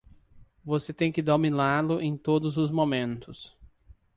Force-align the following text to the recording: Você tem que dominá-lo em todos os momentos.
Você 0.65 0.91
tem 0.91 1.11
que 1.11 1.21
dominá-lo 1.21 2.01
em 2.01 2.17
todos 2.17 2.57
os 2.57 2.71
momentos. 2.71 3.55